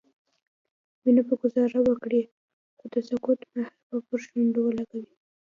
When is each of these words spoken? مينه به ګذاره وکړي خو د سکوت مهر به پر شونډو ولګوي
مينه 1.03 1.21
به 1.27 1.33
ګذاره 1.41 1.79
وکړي 1.83 2.21
خو 2.77 2.85
د 2.93 2.95
سکوت 3.07 3.39
مهر 3.55 3.73
به 3.87 3.97
پر 4.07 4.19
شونډو 4.25 4.59
ولګوي 4.63 5.13